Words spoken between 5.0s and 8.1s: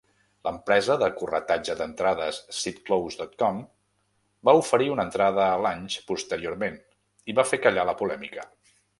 entrada a Lange posteriorment, i va fer callar la